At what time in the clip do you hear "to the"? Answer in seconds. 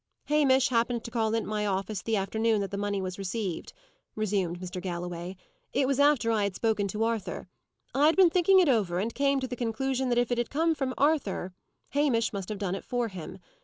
9.41-9.55